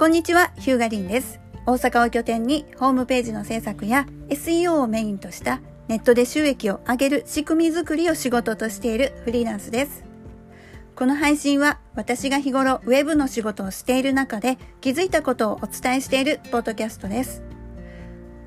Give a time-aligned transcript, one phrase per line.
[0.00, 1.40] こんにちは、ヒューガリンです。
[1.66, 10.02] 大阪を拠点にホームページの制作や SEO をメインとしたネットで収益を上げる仕組み作りを仕事としているフリーランスです。
[10.96, 17.42] この配信は私が日頃ウェブの仕事をしている中で気づいたことをお伝えしているポッドキャストです。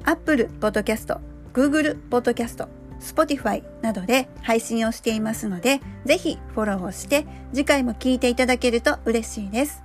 [0.05, 1.19] Apple Podcast、
[1.53, 2.67] Google Podcast、
[2.99, 9.83] Spotify などで配信をしていますので、ぜひフォローをして次回も聞いていただけると嬉しいです。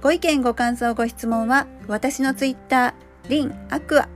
[0.00, 4.08] ご意見ご感想ご質問は私のツイッター、リンアクア、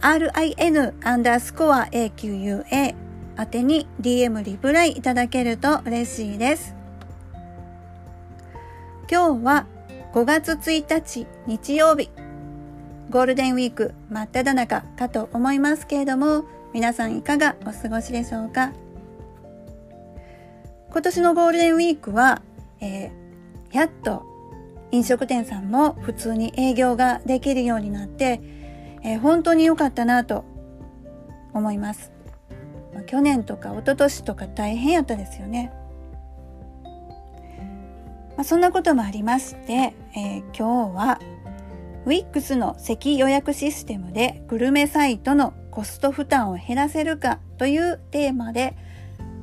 [0.00, 2.94] RIN アンダースコア AQUA
[3.38, 6.74] 宛てに DM リプライいただけると嬉しいです。
[9.10, 9.66] 今日は
[10.14, 12.08] 5月1日日曜日、
[13.10, 18.72] ゴールデンウィーク真っ只中かと思いますけれども、皆さんいかがお過ごしでしょうか？
[20.90, 22.40] 今年のゴールデンウィークは、
[22.80, 24.24] えー、やっと
[24.92, 28.40] 飲食店さんも普通に営業ができるようになって、
[29.02, 30.44] えー、本当に良かったなと
[31.52, 32.12] 思います。
[33.06, 35.72] 去年とか一昨年とか大変やったですよね。
[38.36, 41.18] まあ、そんなこともありまして、えー、今日は
[42.04, 48.76] WIX の席予約システムでグルメサイトのコスト負担を減らせるかというテーマで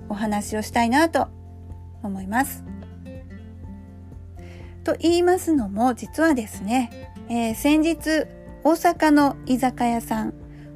[0.09, 1.27] お話をしたいなと
[2.03, 2.63] 思います。
[4.83, 8.27] と言いますのも実はですね、えー、先日
[8.63, 10.33] 大阪の居酒屋さん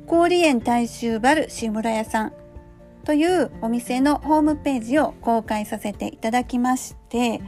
[0.07, 2.33] 氷園大衆バル志村屋さん
[3.03, 7.41] というお店のホームページを公開させていただきまして、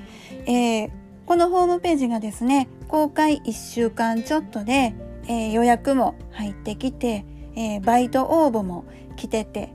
[0.45, 0.91] えー、
[1.25, 4.93] このホームページがですね公開1週間ちょっとで、
[5.27, 9.73] えー、予約も入ってきて、えー、バイト応募も来てて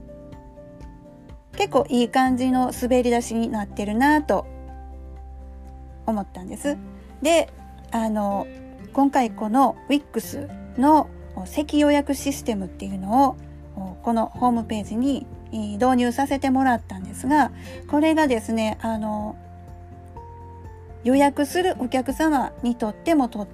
[1.56, 4.46] 結構いい感じの滑り出しになってるなと
[6.06, 6.77] 思ったんです。
[7.22, 7.52] で
[7.91, 8.47] あの
[8.92, 10.48] 今回この WIX
[10.79, 11.08] の
[11.46, 13.36] 席予約システムっていうのを
[14.02, 17.52] このホームページに導入させてもらったんですが
[17.89, 19.36] これがですねあの
[21.02, 23.46] 予約するお客様にとってもと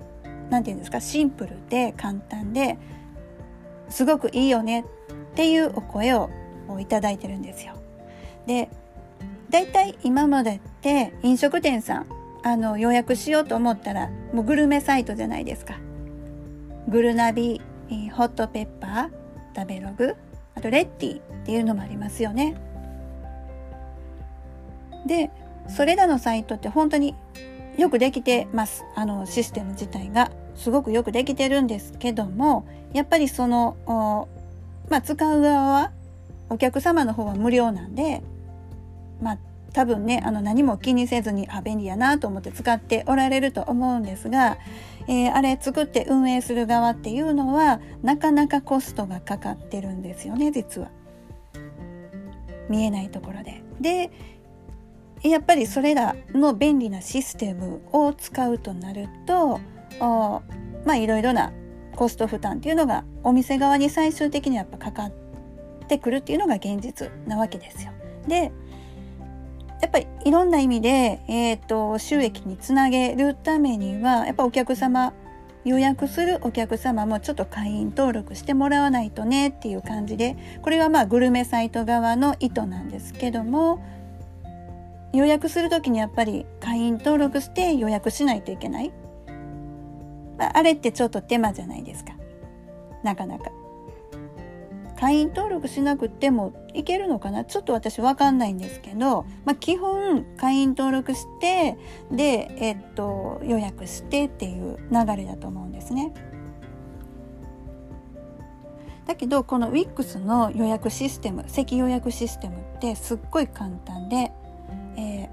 [0.51, 2.79] 何て言うんですかシンプルで簡単で
[3.89, 4.85] すごくいいよねっ
[5.35, 6.31] ていうお声を
[6.81, 7.75] いただいてるんですよ。
[8.47, 8.69] で
[9.51, 12.07] だいたい今までって飲食店さん
[12.43, 15.79] あの予約しようと思ったらもうグルメサイトじゃないですか。
[16.89, 17.61] グルナビ、
[18.13, 19.11] ホットペッパー、
[19.55, 20.17] 食べログ、
[20.55, 22.57] あとレッティっていうのもありますよね。
[25.07, 25.31] で、
[25.69, 27.15] それらのサイトって本当に
[27.77, 28.85] よくできてます。
[28.95, 34.29] あのシステム自体がすごくよくできてるんですけども、やっぱりその、
[34.89, 35.93] まあ、使う側は
[36.49, 38.23] お客様の方は無料なんで、
[39.23, 39.39] まあ、
[39.73, 44.59] 多分ねあの何も気にせずにあ便利やなと思って使っておられると思うんですが、
[45.07, 50.91] えー、あれ作って運営する側っていうのはなかなかコストがかかってるんですよね実は。
[52.69, 53.63] 見えないところで。
[53.81, 54.11] で
[55.23, 59.61] やっぱりそれらの便利なシステムを使うとなると
[60.01, 61.53] まあいろいろな
[61.95, 65.13] コスト負担っていうのがお店側に最終的にやっぱかかっ
[65.89, 67.93] てくるっていうのが現実なわけですよ。
[68.27, 68.53] で
[69.81, 75.13] やっぱりいろんな意味で、えーと、と収益につなげるためにはやっぱお客様
[75.65, 83.85] 予約するお客様もちょっと会員登録してもらわないとねっていう感じでこれはまあグルメサイト側の意図なんですけども
[85.13, 88.93] 予約する時にやっぱり会員登録して予約しないといけない、
[90.39, 92.13] まあ、あれってちょっと手間じゃないですか
[93.03, 93.51] なかなか。
[94.99, 97.45] 会員登録しなくてもいけるのかな？
[97.45, 101.77] ちょっと私わかんないんですけど、まあ、基本会員登録して
[102.11, 106.13] で、えっと、予約してっていう流れだと思うんですね。
[109.07, 114.31] だけどこの WIX の予約システム席予約システムってすっごい簡単で、
[114.97, 115.29] え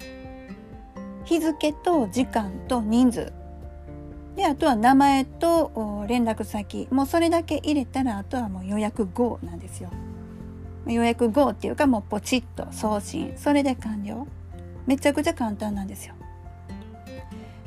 [0.00, 3.32] ー、日付と時間と人数。
[4.36, 6.88] であとは名前と連絡先。
[6.90, 9.90] もうそれだけ入れたらあとはもう予約後なんですよ。
[10.86, 13.34] 予約後っていうかもうポチッと送信。
[13.36, 14.26] それで完了。
[14.86, 16.14] めちゃくちゃ簡単なんですよ。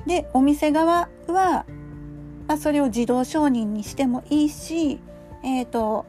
[0.06, 1.66] でお店側は、
[2.48, 5.00] まあ、それを自動承認にしてもいいし
[5.42, 6.06] えっ、ー、と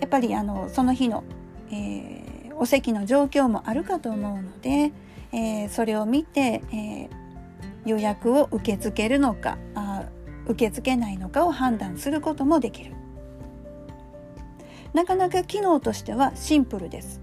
[0.00, 1.22] やっぱりあのその日の、
[1.70, 4.92] えー、お席の状況もあるかと思うので、
[5.32, 7.24] えー、それを見て、えー
[7.84, 10.04] 予約を受け付けるのかあ
[10.46, 12.92] 受け付けないのかを判断することもできる。
[14.94, 17.20] なかなか機能としてはシンプルです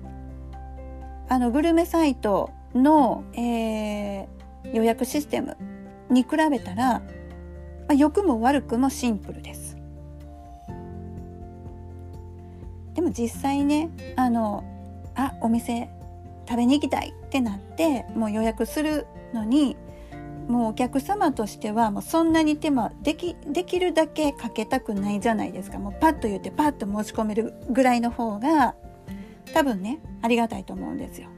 [1.30, 5.58] あのグルメサイトの、えー、予約システム
[6.10, 7.04] に比べたら、ま
[7.90, 9.78] あ、良くも悪くもシンプルです。
[12.94, 14.66] でも実際ねあの
[15.16, 15.90] あお店
[16.48, 19.78] 食べに行きたいってなってもう予約するのに
[20.52, 28.76] もうお客様としてはもうそんなに手間できできるだけかけたくないじゃないですかもうパッと言ってパッと申し込めるぐらいの方が
[29.54, 31.30] 多分ねありがたいと思うんですよ。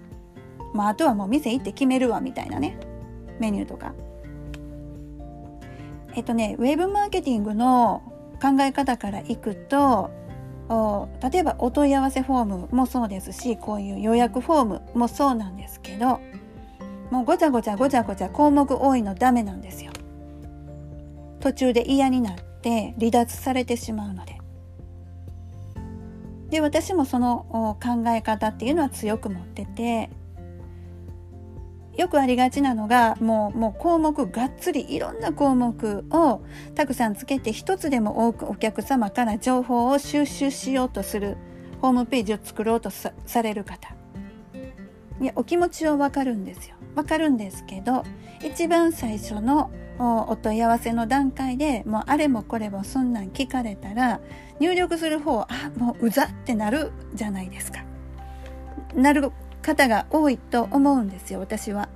[0.74, 2.80] まあ、あとはもう店行って決めるわみたいなね
[3.40, 3.94] メニューとか。
[6.16, 8.02] えっとねウェブマーケティングの
[8.42, 10.10] 考え方からいくと
[11.32, 16.20] 例えばお問い合わせフォームもそうですしこういう予約フォームもそうなんですけど
[17.14, 19.92] もうごちゃごちゃごちゃごちゃ項目多いのダメなんですよ。
[21.42, 24.40] 途中で嫌になって離脱されてしまうので。
[26.50, 30.10] で私もその考え方っていうのは強く持ってて
[31.96, 36.42] よくありがちなのがもうもう項目がっつりいろんな項目を
[36.74, 41.38] たくさんつけて一つでも多くお客様から情報を収集しようとする
[41.80, 43.12] ホームページを作ろうとさ
[43.44, 43.96] れる方
[45.22, 48.04] いやお気持ちはわかるんですよわかるんですけど
[48.44, 54.20] 一番最初のお問い合わせの段階でもうあれもこれもそんなん聞かれたら
[54.60, 55.48] 入力する方あ
[55.78, 57.84] もううざってなるじゃないですか。
[58.96, 59.32] なる
[59.62, 61.90] 方が多いと思うんですよ私は。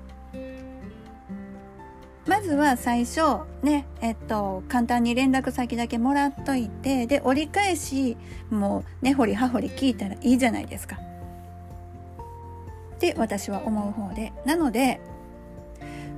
[2.28, 3.22] まずは最初
[3.64, 8.18] ねえっと簡単に連絡先だけもらっといてで折り返し
[8.50, 11.00] もう根、ね、掘り葉掘り聞いたらいいじゃないですか。
[12.98, 15.00] って私は思う方でなので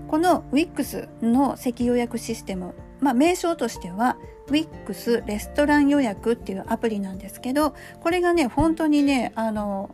[0.07, 4.17] この WIX の席予約システムまあ名称としては
[4.47, 9.93] WIX レストラン予約っていうアプリなんですけどこれがね本当にねあの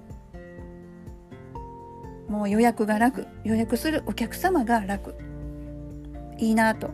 [2.29, 5.15] もう予約が楽予約するお客様が楽
[6.37, 6.91] いいなと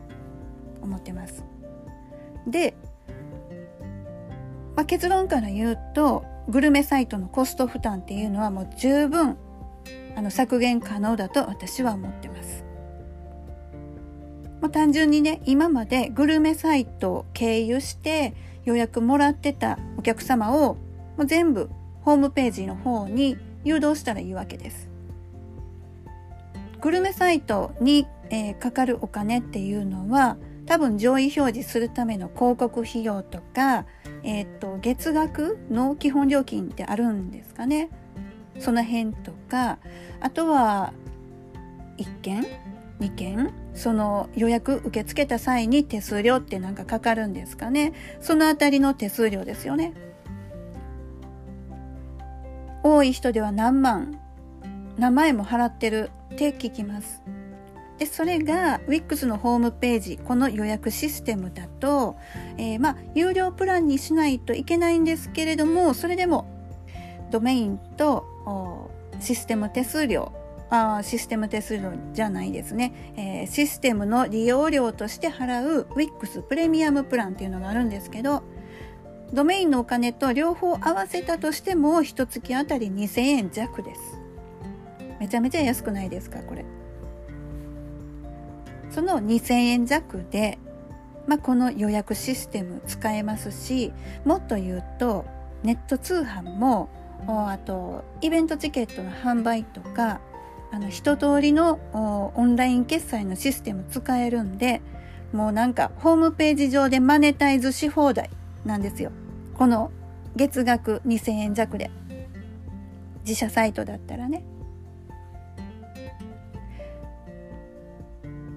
[0.82, 1.44] 思ってます。
[2.48, 2.76] で、
[4.76, 9.38] まあ、結論から言うとグルメサイトのコスト負担っていうのはもう十分
[10.16, 12.64] あの削減可能だと私は思ってます。
[14.62, 20.76] もう単純にね今までグルメサイトを経由して予約もらってたお客様を
[21.18, 21.70] もう全部
[22.02, 24.90] ホームページの方に誘導したらいいわけです。
[26.80, 33.86] グルメサイトに、えー、かかるお金っていうのは多分上位表示するための広告費用とか、
[34.24, 37.90] えーと、月額の基本料金ってあるんですかね。
[38.60, 39.80] その辺とか
[40.20, 40.94] あとは
[41.98, 42.46] 1件
[43.00, 49.94] 2件その予約受け付けた際に手数料ってなんかかかるんですかねそのあたりの手数料ですよね
[52.84, 54.20] 多い人では何万
[54.98, 57.24] 何万円も払ってるって聞きます。
[57.98, 62.18] でそれが WIX のホームページこの予約システムだと、
[62.58, 66.48] えー、まあ有料プランにしないといけないんですけれどもそれでも
[67.32, 70.32] ドメインとシステム手数料。
[70.74, 78.42] あシステム手数料じゃないですね、えー、システムの利用料として払う WIX プレミアムプランっていうのがあるんですけど
[79.34, 84.02] ドメインのお金と両方合わせたとしても一月あたり2000円弱です。
[85.20, 86.66] めちゃめちゃ安くないですかこれ。
[88.90, 90.60] その2000円弱で、
[91.28, 93.94] まあ、この予約システム使えますし
[94.26, 95.26] もっと言うと
[95.64, 96.90] ネット通販も
[97.28, 100.20] あとイベントチケットの販売とか
[100.72, 101.80] あの一通りの
[102.36, 104.82] オンライン決済のシステム使えるんで
[105.34, 108.30] もうなんかホームページ上でマネタイズし放題
[108.66, 109.12] なんですよ。
[109.54, 109.92] この
[110.36, 111.92] 月額2000円弱で。
[113.24, 114.44] 自社サイトだったらね。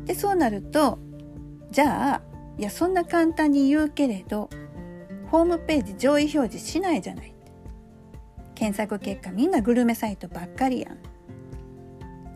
[0.06, 0.98] でそうなると
[1.70, 2.22] じゃあ
[2.58, 4.50] いやそんな簡単に言うけれど
[5.30, 7.33] ホームページ上位表示しないじゃない。
[8.54, 10.98] 検索結果みんなグルメサイトばっかりやん。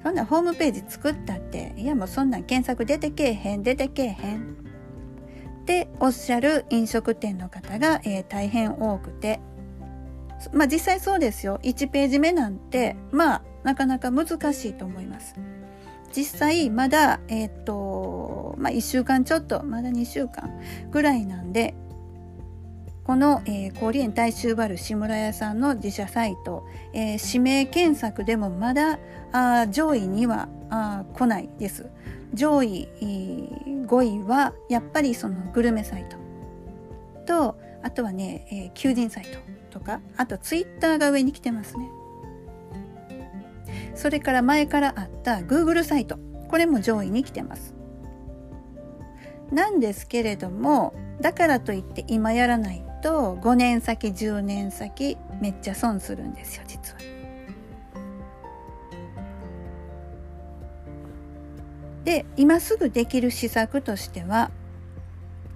[0.02, 4.56] そんなホームページ作ったっていやもうそんなん検索出てけえへん出てけえへん。
[5.62, 9.40] っておっしゃる飲食店の方が、えー、大変多くて。
[10.52, 11.58] まあ実際そうですよ。
[11.62, 15.34] 1ページ目なんてまあなかなか難しいと思います。
[16.14, 20.60] 実際まだえっ、とまあ1週間ちょっとまだ2週間
[20.90, 21.75] ぐらいなんで
[23.08, 28.98] この、えー、氷園大衆バル志村屋さんの自社サイト、えー、指名検索でもまだ
[29.32, 31.88] あ上位にはあ来ないです。
[32.34, 36.18] 上位、5位はやっぱりそのグルメサイト
[37.24, 39.38] とあとはね、えー、求人サイト
[39.70, 41.88] とかあとツイッターが上に来てますね。
[43.94, 47.74] それから前からあった Google サイトこれも上位に来てます
[49.50, 56.98] なんですけれどもだからといって今やらないと5年先10年先めっちゃ損するんですよ実は。
[62.04, 64.50] で今すぐできる施策としては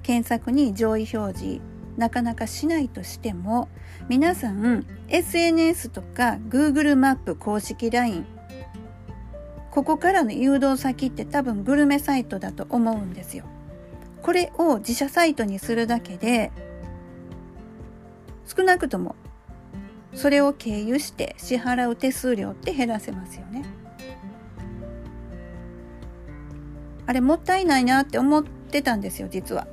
[0.03, 1.61] 検索に上位表示
[1.97, 3.69] なかなかしないとしても
[4.09, 8.27] 皆さん SNS とか Google マップ公式 LINE
[9.71, 13.45] ここからの誘導先って多分グルメサイトだと思うんですよ。
[14.21, 16.53] これを自社サイトにするだけで
[18.55, 19.17] 少なくとも
[20.15, 23.65] それを経由して支払う手数料って減らせますよね。
[27.07, 29.67] あれもったいないなって思ってたんですよ実は。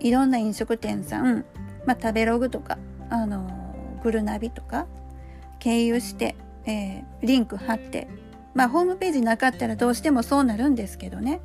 [0.00, 1.44] いろんな飲食店さん、
[1.86, 2.78] まあ、食べログとか
[3.10, 4.86] あのグルナビとか
[5.58, 8.08] 経由して、えー、リンク貼って
[8.54, 11.40] まあホームページなかったらどうしてもそうなるんですけどね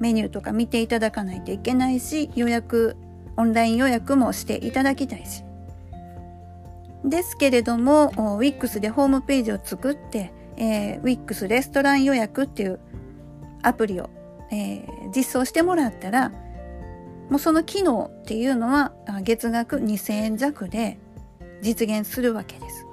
[0.00, 2.96] メニューとか見ていただかないといけないし予約
[3.36, 5.44] オンライン予約もしていただきたいし
[7.04, 12.80] ですけれども WIX でホームページを作って、えー、WIX レストラン予約っていう
[13.62, 14.10] アプリを、
[14.50, 16.30] えー、実装してもらったら
[17.30, 18.92] もうその機能っていうのは
[19.22, 20.98] 月額2000円弱で
[21.62, 22.86] 実現するわけです。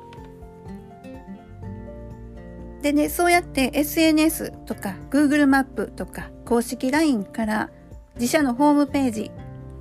[2.82, 7.70] でね、そうやって SNS とか Google マップとか公式 LINE から
[8.16, 9.32] 自社のホームページ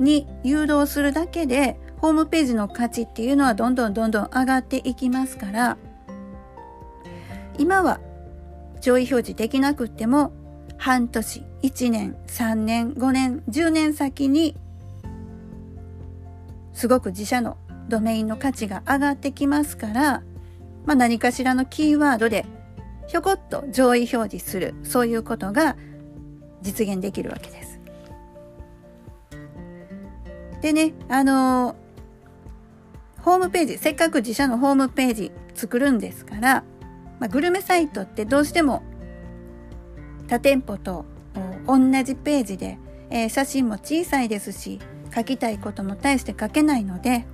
[0.01, 5.77] に誘導するだけでホームページの価値っていうのはどんどんどんどん上がっていきますから
[7.59, 8.01] 今は
[8.81, 10.33] 上位表示できなくっても
[10.77, 14.57] 半年、1年、3年、5年、10年先に
[16.73, 17.57] すごく自社の
[17.89, 20.23] ドメインの価値が上がってきますから、
[20.87, 22.47] まあ、何かしらのキーワードで
[23.09, 25.77] ひょこっと上位表示するそういうことが
[26.63, 27.81] 実現できるわけです。
[30.61, 31.75] でねあの
[33.29, 36.65] ホームページせっかく自社のホームページ作るんですから、
[37.21, 38.83] まあ、グルメサイトってどうしても
[40.29, 41.05] 他店舗と
[41.67, 42.79] 同じページで、
[43.11, 44.81] えー、写真も小さいですし
[45.15, 47.27] 書きたいことも大して書けないので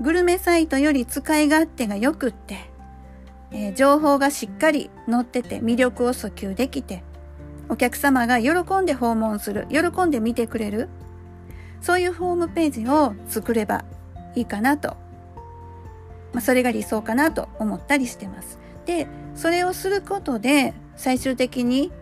[0.00, 2.72] グルメサイトより使い勝手が良くって
[3.54, 7.04] えー、情報がしっかり載ってて魅力を訴求できて
[7.68, 8.50] お客様が喜
[8.80, 10.88] んで訪問する喜んで見てくれる
[11.80, 13.84] そういうホームページを作れば
[14.34, 14.96] いいかなと、
[16.32, 18.58] まあ、それが理想かなと思ったりしてます。
[18.86, 21.92] でそれをすることで最終的に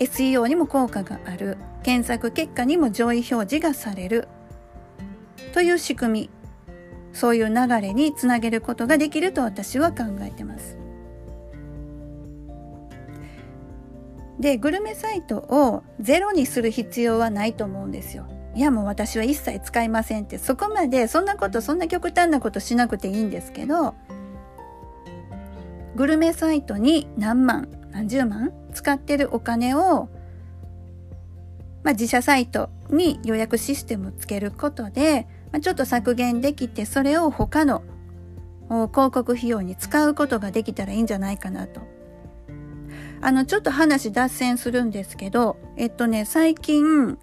[0.00, 4.28] SEO にも効果がある検索結果にも上位表示がされる
[5.52, 6.30] という仕組み
[7.12, 10.76] そういう流れにつなげることができると私は考えてます。
[14.38, 18.26] でグルメサイトをゼロにする必要はないと思うんですよ。
[18.56, 23.94] いやもう私は一切使いませんってそこまでそんなことそんな極端なことしなくていいんですけど
[25.94, 30.08] グルメサイトに何万何十万使ってるお金を、
[31.84, 37.82] まあ、自社サイトに予約システムをつけることでまちょっと削減できてそれを他の
[38.68, 41.82] 広告費用に使うことができたらいいんじゃないかなと。
[43.20, 47.18] あのちょっと話脱線するんですけどえっとね最近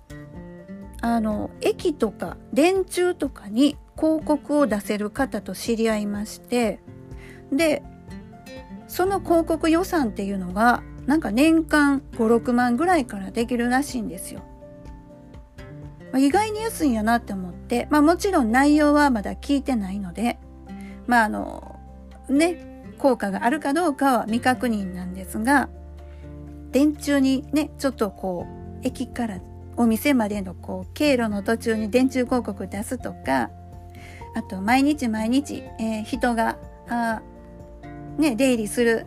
[1.04, 6.80] あの駅とか電柱とかに広告を出せる方と知り合いまして
[7.52, 7.84] で
[8.88, 14.44] その広告予算っていうのがなんか年間56万ぐらいからできるらしいんですよ。
[16.14, 20.38] まあ、意外に安いんやなって思って、まあもちろん内容はまだ聞いてないので、
[21.06, 21.80] まああの、
[22.30, 25.70] ね、効果があるかどうかは未確認なんですが、
[26.72, 29.40] 電柱にね、ちょっとこう、駅から
[29.78, 33.50] お店までのこう、経路の途中に電柱広告出すとか、
[34.36, 37.22] あと毎日毎日、えー、人が、あ
[38.18, 39.06] ね、出入りする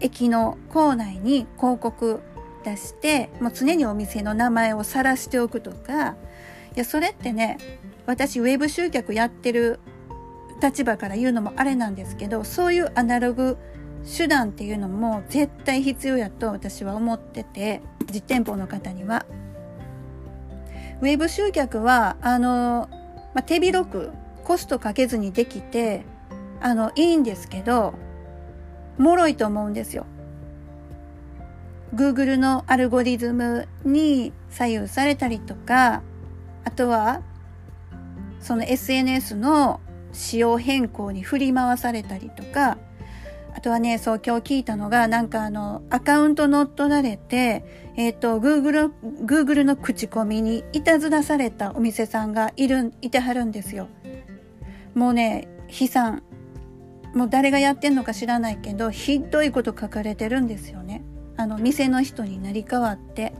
[0.00, 2.22] 駅の構内に広告
[2.64, 6.16] 出して、もう常にお店の名前を晒しておくとか、
[6.76, 7.58] いやそれってね
[8.06, 9.78] 私ウェブ集客やってる
[10.60, 13.56] 立場から言うのもあれなんですけどそういうアナログ
[14.04, 17.80] 手段っていうのも絶対必要やと私は思ってて
[18.12, 19.24] 実店舗の方には。
[21.00, 22.88] ウェブ集客はあの、
[23.34, 24.12] まあ、手広く
[24.44, 26.04] コストかけずにできて
[26.60, 27.94] あのいいんですけど
[28.98, 30.06] 脆いと思うんですよ。
[31.94, 36.02] Google のアルゴリズムに左右されたりとか
[36.64, 37.22] あとは
[38.40, 39.80] その SNS の
[40.12, 42.78] 仕様変更に振り回されたりとか
[43.54, 48.92] あとはね、そう今日聞いたのが、なんかあの、アカウント乗っ取られて、えっ、ー、と、Google、
[49.24, 53.88] Google の口コミにいたずらされたお店さんがいる、いてはるんですよ。
[54.94, 56.22] もうね、悲惨。
[57.14, 61.04] もう誰がやってんのか知らないけど、ひどいこと書かれてるんですよね。
[61.36, 63.32] あの、店の人になり変わって。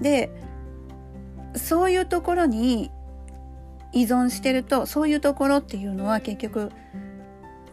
[0.00, 0.30] で、
[1.54, 2.90] そういうところに
[3.92, 6.70] 依存してると、そういうところっていうのは結局、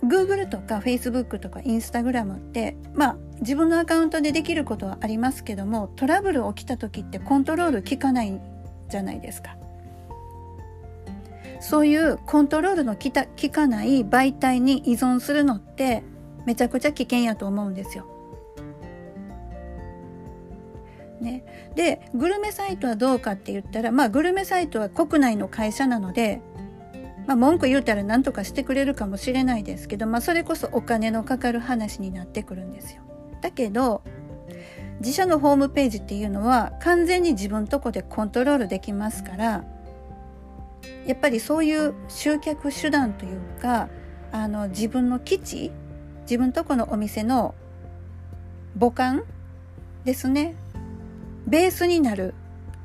[0.04, 8.40] Google とか Facebook とか Instagram ってまあ自分のアカウントでできることはありますけどもトラブル起きた時ってコントロール効かない
[8.90, 9.56] じゃないですか。
[11.62, 13.12] そういうコントロールの効
[13.50, 16.04] かない媒体に依存するのって
[16.46, 18.06] めちゃくちゃ危険やと思うんですよ。
[21.20, 21.44] ね、
[21.76, 26.42] でグルメサイトはどうかって言ったらまあグルメサイトは国内の会社なので
[27.28, 33.04] まあ、文句言うたら何とかしてくれるかもしれないですけど、まあ、それこそお金のかかる話になってくるんですよ。
[33.42, 34.02] だけど
[35.00, 39.64] 自社のホームページっていうのは完全に自分とこでコントロールできますから
[41.06, 43.90] やっぱりそういう集客手段というか
[44.32, 45.72] あの自分の基地
[46.22, 47.56] 自分とこのお店の
[48.80, 49.24] 母艦
[50.06, 50.56] ですね。
[51.48, 52.36] ベースになる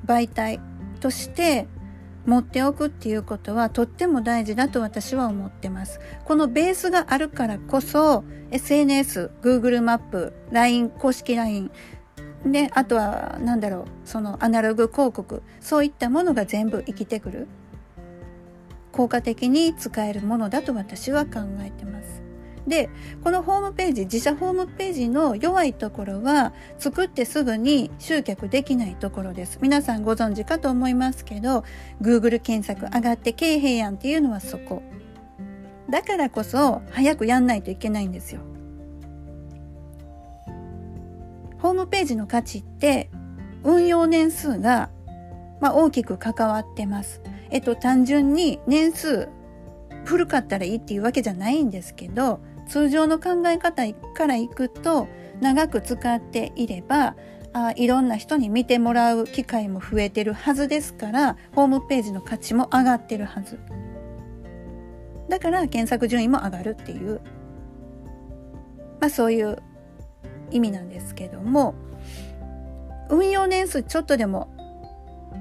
[0.06, 0.60] 媒体
[1.00, 1.66] として
[2.26, 6.00] 持っておくっていうことはとっても大事だと私は思ってます。
[6.24, 11.70] このベースがあるからこそ SNS、Google マップ、LINE、公式 LINE
[12.46, 17.48] で、あとは何だろう、そのアナログ広告、そういったものが全部生きてくる。
[18.92, 22.23] 効果的に使えるものだと私は考えてます。
[22.66, 22.88] で、
[23.22, 29.58] このホームページ、自社ホームページの弱いところは、作ってすぐに集客できないところです。
[29.60, 31.64] 皆さんご存知かと思いますけど、
[32.00, 34.82] Google 検索上がってけえへんやんっていうのはそこ。
[35.90, 38.40] だからこそ、早くやんないといけないんですよ。
[41.58, 43.10] ホームページの価値って、
[43.62, 44.90] 運用年数が、
[45.60, 47.20] まあ、大きく関わってます。
[47.50, 49.28] えっと、単純に年数
[50.04, 55.08] 古かったらいいっていうわけじゃないんですけど、通常の考え方からいくと
[55.40, 57.16] 長く使っていれば
[57.52, 63.58] あいろんな人に見てもらう機会も増えてるはずですからホームページの価値も上がってるはず。
[65.28, 67.20] だから検索順位も上がるっていう
[69.00, 69.62] まあそういう
[70.50, 71.74] 意味なんですけども
[73.08, 74.48] 運用年数ちょっとでも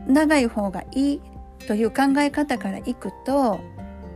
[0.08, 1.22] 長い方がいい
[1.68, 3.60] という考え方からいくと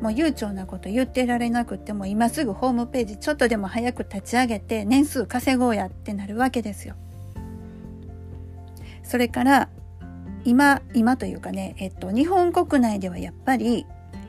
[0.01, 6.95] もう悠長なこと言ってられなくても今すぐホームページちょっとでも早く立ち上げて年数稼ごうやってなるわけですよ。
[9.03, 9.69] それから
[10.43, 13.85] 今今というかね、えっと、日本国内ではやっぱり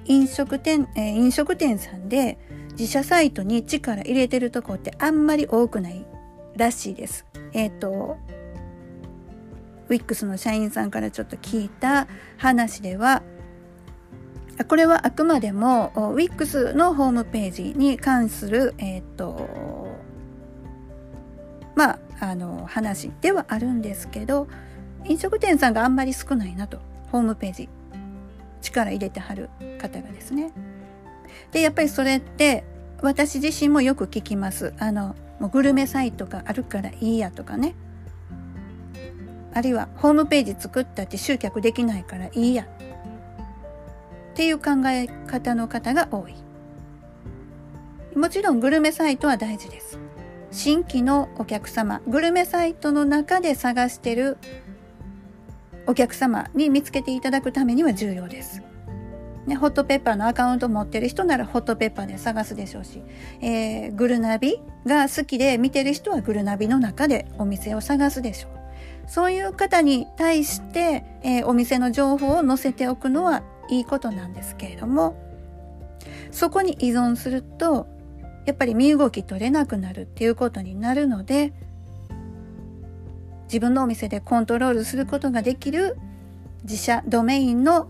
[0.07, 2.38] 飲食店、えー、飲食店さんで
[2.72, 6.07] 自社サイトに力入れてるとこってあんまり多くない
[6.57, 7.26] らしいです。
[7.52, 8.16] えっと
[9.88, 13.22] ウィックスの社員さんからちょっと聞いた話では
[14.66, 19.88] これはあくまでも WIX のホームページに関する、えっ、ー、と、
[21.77, 24.49] まあ、あの、話ではあるんですけど、
[25.05, 26.81] 飲食店さんがあんまり少ないなと、
[27.12, 27.68] ホームページ、
[28.61, 29.49] 力入れてはる
[29.81, 30.51] 方がですね。
[31.53, 32.64] で、やっぱりそれって、
[33.01, 34.75] 私自身もよく聞きます。
[34.81, 37.77] あの、もうグルメサイトがあるからいいやとかね。
[39.55, 42.66] あるいは、ホームページ作ったって集客できないからいいや
[44.38, 46.35] っていう考え方の方が多い。
[48.16, 49.98] もちろんグルメサイトは大事です。
[50.53, 54.38] 新規のお客様、グルメサイトの中で探してる
[55.88, 58.62] お客様に見つけていただくためには重要です。
[59.48, 63.03] ね、ホットペッパーのアカウント持ってる人ならホットペッパーで探すでしょうし、
[63.40, 69.11] えー、グルナビが好きで見てる人はグルナビの中でお店を探すでしょう。
[69.11, 75.16] そういう方に対して、えー、お店の情報を載せておくのはいいことなんですけれども
[76.31, 77.87] そこに依存すると
[78.46, 81.52] やっぱり身動き取れなくなるっていうことになるので
[83.44, 85.96] 自分のお店でコントロールすることができる
[86.64, 87.88] 自社ドメインの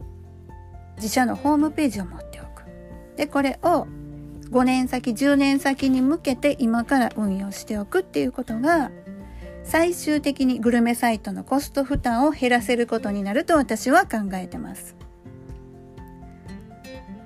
[0.97, 2.65] 自社のホームページを持っておく。
[3.17, 3.87] で、これを
[4.51, 8.91] 5年先、10年先に向けて今から運用しておくっていうことが
[9.65, 14.97] 最終的にグルメサイトのコスト負担を減らせることになると私は考えてます。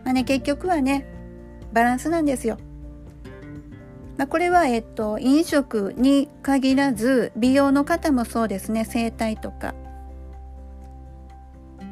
[0.05, 1.07] まあね、結局はね、
[1.73, 2.59] バランスなんですよ。
[4.19, 9.75] まあ、これは、えっと、飲食に限らず、美容の方もそうですね、整体とか、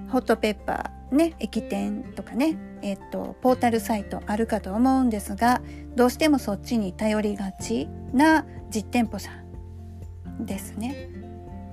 [0.09, 5.61] ホットペッパー、ね、液店とかね、えっと、ポータルサイトあるかと思うんですが
[5.97, 9.31] どうしてもそっちに頼りがちな実店舗さ
[10.41, 11.30] んですね。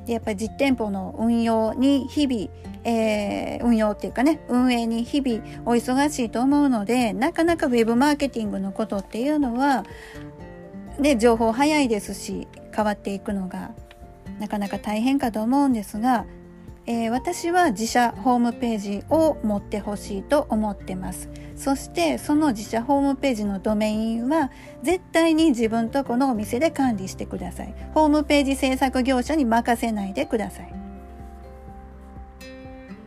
[0.08, 2.50] でやっぱり実店舗の運用に日々、
[2.86, 9.86] えー、運用っていうかね運営に日々お忙しいと思うのでなかなかウェブマーケティングのことっていうのは、
[10.98, 13.72] ね、情報早いですし変わっていくのが
[14.40, 16.26] なかなか大変かと思うんですが
[16.90, 21.30] えー、私は自社ホームページを持ってほしいと思ってます。
[21.58, 24.52] そしてその自社ホームページのドメインは
[24.84, 27.74] 絶対に自分とこのお店で管理してください。
[27.94, 30.74] ホームページ制作業者に任せないでください。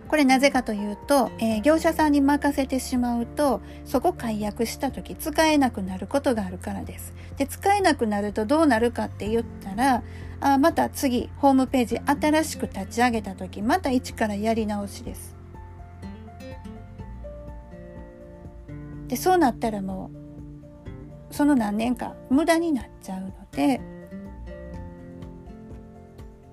[0.08, 7.14] これなぜかというと、えー、業者さんに任せてしまうとそこ解約した時使えなくなることがあるからです。
[7.36, 10.02] で使えなくなるとどうなるかって言ったら
[10.40, 15.39] あまた次ホームページ新しく立ち上げた時また一からやり直しです。
[19.10, 20.12] でそうなったらも
[21.30, 23.84] うその何年か無駄になっちゃうので、ま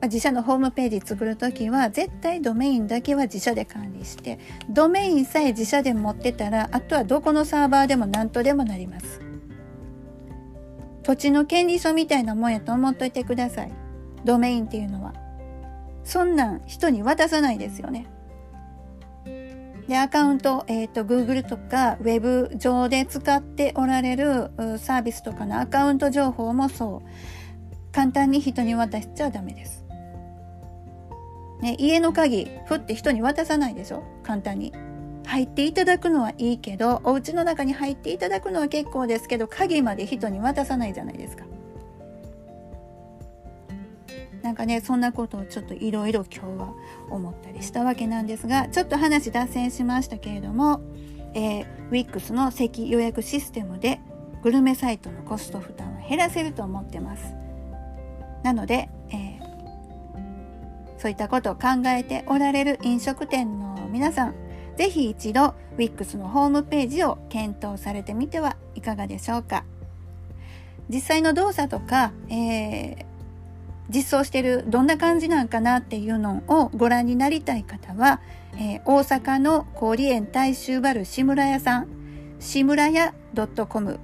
[0.01, 4.39] あ、自社のホームページ作る時は絶対ドメインだけは自社で管理して
[4.69, 9.21] ドメインさえ自社で持ってたらあとはどこのサーバーでも何とでもなります。
[11.03, 13.71] 土地の権利書みたいなもんやと思っといてください。
[14.25, 15.13] ドメインっていうのは。
[16.03, 18.07] そんなん人に渡さないですよね。
[19.87, 27.91] で、アカウント、えっ、ー、と、Google とか Web 上で使っておられるサービスとかのアカウント情報もそう。
[27.93, 29.85] 簡単に人に渡しちゃダメです。
[31.61, 34.03] ね、家の鍵、ふって人に渡さないでしょ？
[34.23, 34.73] 簡単に。
[35.25, 41.43] 入っていただくのはいいけどお家の中に入っていただくのは結構ですけど鍵まで人に渡さないじゃないですか。
[44.47, 46.73] なんかねそんなことをちょっといろいろ今日は
[47.09, 50.79] 思ったりしたわけなんですがちょっと話脱線しましたけれども、
[51.33, 53.99] えー、WIX の席予約システムで
[54.43, 57.35] グルメサイトのコスト負担は減らせると思ってます。
[58.43, 64.35] なので、えー、そういったことを考えておられる飲食店の皆さん
[64.77, 69.65] ぜひ一度 WIX のホームページを検討されてみてはいかがでしょうか。
[70.87, 73.05] 実際の動作とか、えー、
[73.89, 78.21] 実装してるどんな感じなんかなっていうのをご覧になりたい方は、
[78.53, 81.87] えー、大阪の氷園大衆バル志村屋さん、
[82.39, 83.13] 志村屋
[83.69, 83.99] .com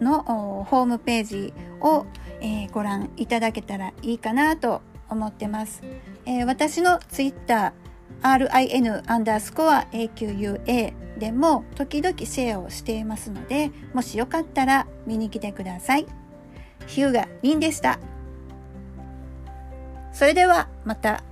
[0.00, 2.06] のホームページを、
[2.40, 5.82] えー、ご覧いただけたらいいかなと思ってます。
[6.24, 16.06] えー、私のツイッター RIN アンダースコア AQUA でも時々シェアをしていますので、もしよかったら見に来てください。
[16.86, 17.98] ヒューガリンでした。
[20.16, 21.22] それではまた。